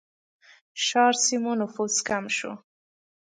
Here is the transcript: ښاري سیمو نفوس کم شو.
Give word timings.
ښاري 0.85 1.17
سیمو 1.25 1.51
نفوس 1.61 1.95
کم 2.07 2.25
شو. 2.37 2.51